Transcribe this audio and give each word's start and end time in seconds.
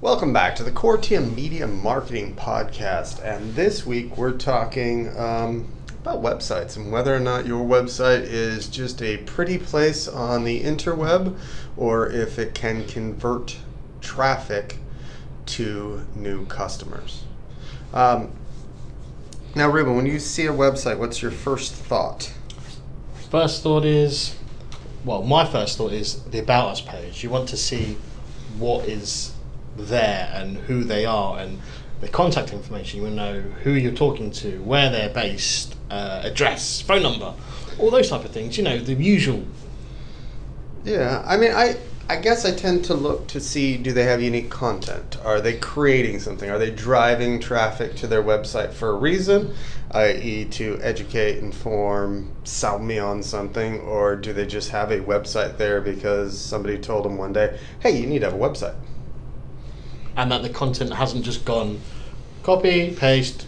Welcome 0.00 0.32
back 0.32 0.54
to 0.54 0.62
the 0.62 0.70
Cortia 0.70 1.34
Media 1.34 1.66
Marketing 1.66 2.36
Podcast. 2.36 3.20
And 3.20 3.56
this 3.56 3.84
week 3.84 4.16
we're 4.16 4.30
talking 4.30 5.08
um, 5.18 5.66
about 6.02 6.22
websites 6.22 6.76
and 6.76 6.92
whether 6.92 7.12
or 7.12 7.18
not 7.18 7.46
your 7.46 7.66
website 7.66 8.20
is 8.20 8.68
just 8.68 9.02
a 9.02 9.16
pretty 9.16 9.58
place 9.58 10.06
on 10.06 10.44
the 10.44 10.62
interweb 10.62 11.36
or 11.76 12.08
if 12.08 12.38
it 12.38 12.54
can 12.54 12.86
convert 12.86 13.56
traffic 14.00 14.76
to 15.46 16.06
new 16.14 16.46
customers. 16.46 17.24
Um, 17.92 18.30
now, 19.56 19.68
Ruben, 19.68 19.96
when 19.96 20.06
you 20.06 20.20
see 20.20 20.46
a 20.46 20.52
website, 20.52 21.00
what's 21.00 21.22
your 21.22 21.32
first 21.32 21.74
thought? 21.74 22.32
First 23.30 23.64
thought 23.64 23.84
is, 23.84 24.36
well, 25.04 25.24
my 25.24 25.44
first 25.44 25.76
thought 25.76 25.92
is 25.92 26.22
the 26.22 26.38
About 26.38 26.68
Us 26.68 26.80
page. 26.80 27.24
You 27.24 27.30
want 27.30 27.48
to 27.48 27.56
see 27.56 27.96
what 28.58 28.86
is 28.88 29.32
there 29.78 30.30
and 30.34 30.56
who 30.56 30.84
they 30.84 31.04
are 31.04 31.38
and 31.38 31.58
the 32.00 32.08
contact 32.08 32.52
information. 32.52 32.98
You 32.98 33.04
want 33.04 33.16
to 33.16 33.24
know 33.24 33.40
who 33.62 33.72
you're 33.72 33.92
talking 33.92 34.30
to, 34.32 34.62
where 34.62 34.90
they're 34.90 35.08
based, 35.08 35.76
uh, 35.90 36.20
address, 36.24 36.80
phone 36.80 37.02
number, 37.02 37.34
all 37.78 37.90
those 37.90 38.10
type 38.10 38.24
of 38.24 38.30
things. 38.30 38.56
You 38.56 38.64
know, 38.64 38.78
the 38.78 38.94
usual. 38.94 39.44
Yeah, 40.84 41.22
I 41.26 41.36
mean, 41.36 41.52
I 41.52 41.76
I 42.10 42.16
guess 42.16 42.46
I 42.46 42.52
tend 42.52 42.86
to 42.86 42.94
look 42.94 43.26
to 43.28 43.40
see 43.40 43.76
do 43.76 43.92
they 43.92 44.04
have 44.04 44.22
unique 44.22 44.48
content? 44.48 45.18
Are 45.24 45.42
they 45.42 45.58
creating 45.58 46.20
something? 46.20 46.48
Are 46.48 46.58
they 46.58 46.70
driving 46.70 47.38
traffic 47.38 47.96
to 47.96 48.06
their 48.06 48.22
website 48.22 48.72
for 48.72 48.88
a 48.88 48.94
reason, 48.94 49.52
i.e., 49.90 50.46
to 50.46 50.78
educate, 50.80 51.38
inform, 51.38 52.32
sell 52.44 52.78
me 52.78 52.98
on 52.98 53.22
something, 53.22 53.80
or 53.80 54.16
do 54.16 54.32
they 54.32 54.46
just 54.46 54.70
have 54.70 54.90
a 54.90 55.00
website 55.00 55.58
there 55.58 55.82
because 55.82 56.40
somebody 56.40 56.78
told 56.78 57.04
them 57.04 57.18
one 57.18 57.34
day, 57.34 57.58
hey, 57.80 57.90
you 58.00 58.06
need 58.06 58.20
to 58.20 58.30
have 58.30 58.34
a 58.34 58.38
website? 58.38 58.76
And 60.18 60.32
that 60.32 60.42
the 60.42 60.48
content 60.48 60.92
hasn't 60.92 61.24
just 61.24 61.44
gone 61.44 61.80
copy, 62.42 62.90
paste, 62.90 63.46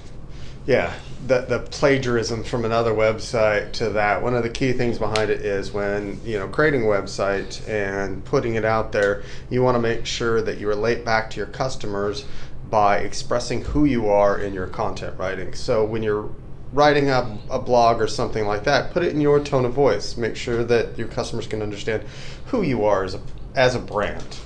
Yeah, 0.67 0.95
the 1.27 1.41
the 1.41 1.59
plagiarism 1.59 2.45
from 2.45 2.65
another 2.65 2.93
website 2.93 3.73
to 3.73 3.91
that. 3.91 4.23
One 4.23 4.35
of 4.35 4.45
the 4.45 4.51
key 4.51 4.73
things 4.73 4.97
behind 4.97 5.33
it 5.33 5.41
is 5.41 5.73
when 5.73 6.21
you 6.25 6.39
know 6.39 6.47
creating 6.47 6.85
a 6.85 6.87
website 6.87 7.69
and 7.69 8.25
putting 8.25 8.55
it 8.55 8.65
out 8.65 8.93
there, 8.93 9.25
you 9.51 9.65
want 9.65 9.75
to 9.75 9.81
make 9.81 10.07
sure 10.07 10.41
that 10.43 10.59
you 10.59 10.69
relate 10.69 11.05
back 11.05 11.29
to 11.31 11.39
your 11.39 11.49
customers 11.49 12.25
by 12.71 12.99
expressing 12.99 13.65
who 13.65 13.85
you 13.85 14.09
are 14.09 14.39
in 14.39 14.55
your 14.55 14.69
content 14.69 15.19
writing. 15.19 15.55
So 15.55 15.85
when 15.85 16.05
you're 16.05 16.31
writing 16.73 17.11
up 17.11 17.27
a 17.51 17.59
blog 17.59 18.01
or 18.01 18.07
something 18.07 18.47
like 18.47 18.63
that, 18.63 18.93
put 18.93 19.03
it 19.03 19.13
in 19.13 19.21
your 19.21 19.41
tone 19.41 19.65
of 19.65 19.73
voice. 19.73 20.17
Make 20.17 20.37
sure 20.37 20.63
that 20.63 20.97
your 20.97 21.09
customers 21.09 21.49
can 21.49 21.63
understand 21.63 22.05
who 22.47 22.63
you 22.63 22.85
are 22.85 23.03
as 23.03 23.15
a 23.15 23.21
as 23.57 23.75
a 23.75 23.81
brand. 23.81 24.39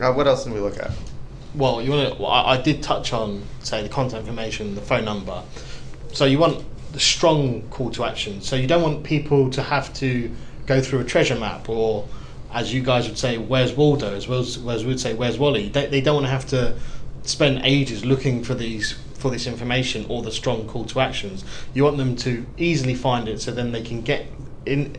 Uh, 0.00 0.12
what 0.12 0.26
else 0.26 0.42
did 0.42 0.52
we 0.52 0.58
look 0.58 0.78
at? 0.78 0.90
Well, 1.54 1.82
you 1.82 1.90
want 1.90 2.16
to. 2.16 2.22
Well, 2.22 2.30
I, 2.30 2.54
I 2.54 2.60
did 2.60 2.82
touch 2.82 3.12
on 3.12 3.42
say 3.62 3.82
the 3.82 3.88
contact 3.88 4.20
information, 4.26 4.74
the 4.74 4.80
phone 4.80 5.04
number. 5.04 5.42
So 6.12 6.24
you 6.24 6.38
want 6.38 6.64
the 6.92 7.00
strong 7.00 7.62
call 7.70 7.90
to 7.90 8.04
action. 8.04 8.40
So 8.40 8.56
you 8.56 8.66
don't 8.66 8.82
want 8.82 9.04
people 9.04 9.50
to 9.50 9.62
have 9.62 9.92
to 9.94 10.34
go 10.66 10.80
through 10.80 11.00
a 11.00 11.04
treasure 11.04 11.36
map 11.36 11.68
or, 11.68 12.06
as 12.52 12.72
you 12.72 12.82
guys 12.82 13.08
would 13.08 13.18
say, 13.18 13.38
where's 13.38 13.72
Waldo? 13.72 14.14
As 14.14 14.26
well 14.28 14.40
as, 14.40 14.58
whereas 14.58 14.84
we'd 14.84 15.00
say, 15.00 15.14
where's 15.14 15.38
Wally? 15.38 15.68
They, 15.68 15.86
they 15.86 16.00
don't 16.00 16.14
want 16.14 16.26
to 16.26 16.30
have 16.30 16.46
to 16.48 16.76
spend 17.22 17.60
ages 17.64 18.04
looking 18.04 18.42
for 18.42 18.54
these 18.54 18.98
for 19.14 19.30
this 19.30 19.48
information 19.48 20.06
or 20.08 20.22
the 20.22 20.30
strong 20.30 20.66
call 20.68 20.84
to 20.84 21.00
actions. 21.00 21.44
You 21.74 21.84
want 21.84 21.96
them 21.96 22.14
to 22.16 22.46
easily 22.56 22.94
find 22.94 23.28
it, 23.28 23.40
so 23.40 23.50
then 23.50 23.72
they 23.72 23.82
can 23.82 24.02
get 24.02 24.26
in. 24.64 24.96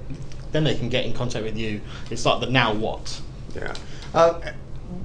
Then 0.51 0.63
they 0.63 0.75
can 0.75 0.89
get 0.89 1.05
in 1.05 1.13
contact 1.13 1.45
with 1.45 1.57
you. 1.57 1.81
It's 2.09 2.25
like 2.25 2.39
the 2.41 2.47
now 2.47 2.73
what. 2.73 3.21
Yeah. 3.55 3.75
Uh, 4.13 4.41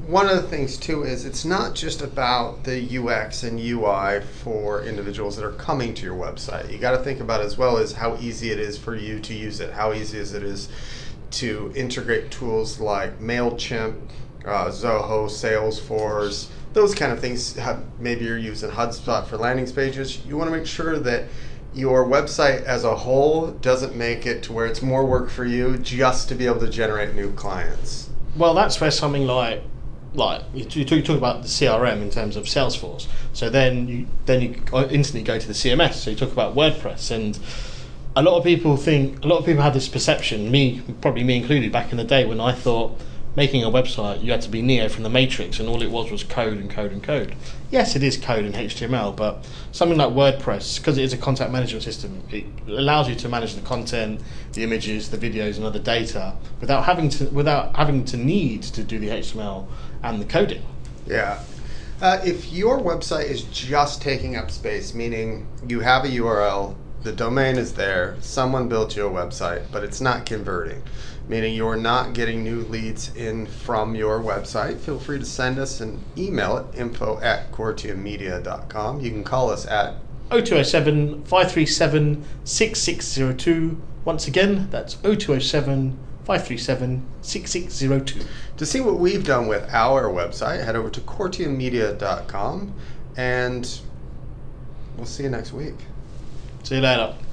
one 0.06 0.28
of 0.28 0.36
the 0.36 0.48
things 0.48 0.76
too 0.76 1.02
is 1.02 1.24
it's 1.24 1.44
not 1.44 1.74
just 1.74 2.00
about 2.00 2.64
the 2.64 2.98
UX 2.98 3.42
and 3.42 3.60
UI 3.60 4.20
for 4.20 4.82
individuals 4.82 5.36
that 5.36 5.44
are 5.44 5.52
coming 5.52 5.92
to 5.94 6.04
your 6.04 6.16
website. 6.16 6.70
You 6.72 6.78
got 6.78 6.92
to 6.92 6.98
think 7.04 7.20
about 7.20 7.40
as 7.40 7.58
well 7.58 7.76
as 7.76 7.92
how 7.92 8.16
easy 8.16 8.50
it 8.50 8.58
is 8.58 8.78
for 8.78 8.94
you 8.94 9.20
to 9.20 9.34
use 9.34 9.60
it. 9.60 9.72
How 9.72 9.92
easy 9.92 10.18
is 10.18 10.32
it 10.32 10.42
is 10.42 10.68
to 11.32 11.72
integrate 11.74 12.30
tools 12.30 12.80
like 12.80 13.18
Mailchimp, 13.18 13.96
uh, 14.46 14.66
Zoho, 14.66 15.26
Salesforce, 15.26 16.48
those 16.72 16.94
kind 16.94 17.12
of 17.12 17.20
things. 17.20 17.58
Maybe 17.98 18.24
you're 18.24 18.38
using 18.38 18.70
HubSpot 18.70 19.26
for 19.26 19.36
landing 19.36 19.70
pages. 19.70 20.24
You 20.24 20.36
want 20.36 20.50
to 20.50 20.56
make 20.56 20.66
sure 20.66 20.98
that 20.98 21.24
your 21.74 22.06
website 22.06 22.62
as 22.64 22.84
a 22.84 22.94
whole 22.94 23.48
doesn't 23.48 23.96
make 23.96 24.26
it 24.26 24.42
to 24.44 24.52
where 24.52 24.64
it's 24.64 24.80
more 24.80 25.04
work 25.04 25.28
for 25.28 25.44
you 25.44 25.76
just 25.76 26.28
to 26.28 26.34
be 26.34 26.46
able 26.46 26.60
to 26.60 26.70
generate 26.70 27.14
new 27.14 27.32
clients. 27.32 28.10
Well, 28.36 28.54
that's 28.54 28.80
where 28.80 28.90
something 28.90 29.26
like 29.26 29.62
like 30.14 30.42
you, 30.54 30.64
talk 30.64 30.76
you 30.76 31.02
talk 31.02 31.18
about 31.18 31.42
the 31.42 31.48
CRM 31.48 32.00
in 32.00 32.10
terms 32.10 32.36
of 32.36 32.44
Salesforce. 32.44 33.06
So 33.32 33.50
then 33.50 33.88
you 33.88 34.06
then 34.26 34.40
you 34.40 34.62
instantly 34.90 35.22
go 35.22 35.38
to 35.38 35.46
the 35.46 35.52
CMS. 35.52 35.94
So 35.94 36.10
you 36.10 36.16
talk 36.16 36.32
about 36.32 36.54
WordPress, 36.54 37.10
and 37.10 37.38
a 38.16 38.22
lot 38.22 38.38
of 38.38 38.44
people 38.44 38.76
think 38.76 39.24
a 39.24 39.28
lot 39.28 39.38
of 39.38 39.44
people 39.44 39.62
had 39.62 39.74
this 39.74 39.88
perception. 39.88 40.50
Me, 40.50 40.82
probably 41.00 41.24
me 41.24 41.36
included, 41.36 41.72
back 41.72 41.90
in 41.90 41.98
the 41.98 42.04
day 42.04 42.24
when 42.24 42.40
I 42.40 42.52
thought 42.52 42.98
making 43.36 43.64
a 43.64 43.70
website 43.70 44.22
you 44.22 44.30
had 44.30 44.42
to 44.42 44.48
be 44.48 44.62
Neo 44.62 44.88
from 44.88 45.02
the 45.02 45.08
Matrix, 45.10 45.58
and 45.58 45.68
all 45.68 45.82
it 45.82 45.90
was 45.90 46.10
was 46.10 46.22
code 46.22 46.58
and 46.58 46.70
code 46.70 46.92
and 46.92 47.02
code. 47.02 47.34
Yes, 47.70 47.96
it 47.96 48.02
is 48.02 48.16
code 48.16 48.44
and 48.44 48.54
HTML, 48.54 49.14
but 49.16 49.46
something 49.72 49.98
like 49.98 50.10
WordPress, 50.10 50.78
because 50.78 50.98
it 50.98 51.04
is 51.04 51.12
a 51.12 51.18
content 51.18 51.52
management 51.52 51.82
system, 51.82 52.22
it 52.30 52.44
allows 52.68 53.08
you 53.08 53.14
to 53.16 53.28
manage 53.28 53.54
the 53.54 53.62
content, 53.62 54.20
the 54.52 54.62
images, 54.62 55.10
the 55.10 55.18
videos, 55.18 55.56
and 55.56 55.64
other 55.64 55.78
data 55.78 56.34
without 56.60 56.84
having 56.84 57.08
to 57.10 57.26
without 57.26 57.74
having 57.76 58.04
to 58.04 58.16
need 58.16 58.62
to 58.62 58.82
do 58.82 58.98
the 58.98 59.08
HTML 59.08 59.66
and 60.02 60.20
the 60.20 60.26
coding. 60.26 60.62
Yeah. 61.06 61.42
Uh, 62.00 62.20
if 62.24 62.52
your 62.52 62.80
website 62.80 63.26
is 63.30 63.44
just 63.44 64.02
taking 64.02 64.36
up 64.36 64.50
space, 64.50 64.94
meaning 64.94 65.46
you 65.66 65.80
have 65.80 66.04
a 66.04 66.08
URL, 66.08 66.76
the 67.04 67.12
domain 67.12 67.56
is 67.56 67.74
there, 67.74 68.16
someone 68.20 68.66
built 68.66 68.96
you 68.96 69.06
a 69.06 69.10
website, 69.10 69.62
but 69.70 69.84
it's 69.84 70.00
not 70.00 70.24
converting, 70.24 70.82
meaning 71.28 71.54
you're 71.54 71.76
not 71.76 72.14
getting 72.14 72.42
new 72.42 72.62
leads 72.62 73.14
in 73.14 73.46
from 73.46 73.94
your 73.94 74.20
website, 74.20 74.78
feel 74.78 74.98
free 74.98 75.18
to 75.18 75.24
send 75.24 75.58
us 75.58 75.80
an 75.80 76.02
email 76.16 76.56
at 76.56 76.78
info 76.78 77.20
at 77.20 77.52
cortiamedia.com. 77.52 79.00
You 79.00 79.10
can 79.10 79.22
call 79.22 79.50
us 79.50 79.66
at 79.66 79.96
0207 80.30 81.24
537 81.24 82.24
6602. 82.44 83.82
Once 84.06 84.26
again, 84.26 84.68
that's 84.70 84.94
0207 84.94 85.98
537 86.24 87.06
6602. 87.20 88.26
To 88.56 88.66
see 88.66 88.80
what 88.80 88.98
we've 88.98 89.24
done 89.24 89.46
with 89.46 89.68
our 89.74 90.04
website, 90.04 90.64
head 90.64 90.74
over 90.74 90.88
to 90.88 91.00
cortiamedia.com 91.02 92.74
and 93.18 93.80
we'll 94.96 95.06
see 95.06 95.24
you 95.24 95.28
next 95.28 95.52
week. 95.52 95.76
See 96.64 96.76
you 96.76 96.80
later. 96.80 97.23